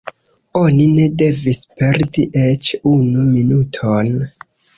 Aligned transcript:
Oni 0.59 0.87
ne 0.93 1.03
devis 1.21 1.59
perdi 1.81 2.25
eĉ 2.45 2.73
unu 2.93 3.27
minuton. 3.35 4.11